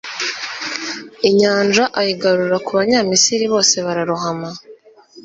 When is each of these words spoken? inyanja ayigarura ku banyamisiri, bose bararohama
inyanja 1.29 1.83
ayigarura 1.99 2.57
ku 2.65 2.71
banyamisiri, 2.79 3.43
bose 3.53 3.75
bararohama 3.85 4.49